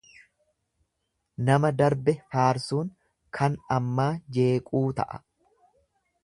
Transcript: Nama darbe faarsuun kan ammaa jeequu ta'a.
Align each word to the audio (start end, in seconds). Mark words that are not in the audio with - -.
Nama 1.49 1.69
darbe 1.81 2.15
faarsuun 2.31 2.89
kan 3.39 3.59
ammaa 3.77 4.09
jeequu 4.39 4.83
ta'a. 5.03 5.23